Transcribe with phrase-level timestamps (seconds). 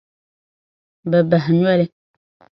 [1.09, 1.85] Bɛ bahi noli.